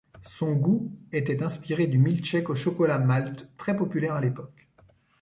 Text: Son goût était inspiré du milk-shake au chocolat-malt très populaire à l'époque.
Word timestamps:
Son 0.25 0.53
goût 0.53 0.91
était 1.11 1.43
inspiré 1.43 1.85
du 1.85 1.99
milk-shake 1.99 2.49
au 2.49 2.55
chocolat-malt 2.55 3.51
très 3.55 3.75
populaire 3.77 4.15
à 4.15 4.21
l'époque. 4.21 4.67